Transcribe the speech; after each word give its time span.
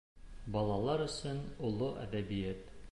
БАЛАЛАР 0.55 1.01
ӨСӨН 1.09 1.39
ОЛО 1.67 1.89
ӘҘӘБИӘТ 2.07 2.61